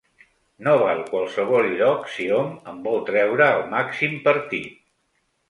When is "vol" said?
2.89-2.99